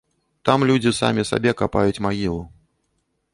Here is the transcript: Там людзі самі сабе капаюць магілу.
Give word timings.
Там 0.47 0.63
людзі 0.71 0.93
самі 1.01 1.25
сабе 1.31 1.53
капаюць 1.61 2.03
магілу. 2.07 2.41